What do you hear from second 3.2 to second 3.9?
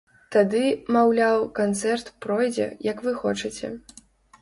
хочаце.